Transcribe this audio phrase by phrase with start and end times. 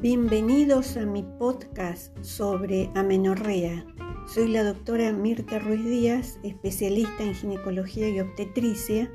[0.00, 3.84] Bienvenidos a mi podcast sobre amenorrea.
[4.32, 9.10] Soy la doctora Mirta Ruiz Díaz, especialista en ginecología y obstetricia